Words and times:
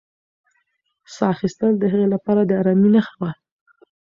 ساه 1.13 1.29
اخیستل 1.35 1.71
د 1.77 1.83
هغې 1.91 2.07
لپاره 2.13 2.41
د 2.45 2.51
ارامۍ 2.61 2.89
نښه 2.95 3.13
وه. 3.19 3.31